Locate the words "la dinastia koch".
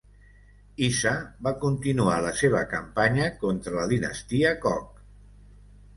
3.79-5.01